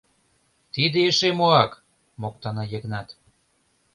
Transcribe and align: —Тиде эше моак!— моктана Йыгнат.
—Тиде 0.73 0.99
эше 1.09 1.29
моак!— 1.39 1.71
моктана 2.21 2.63
Йыгнат. 2.71 3.07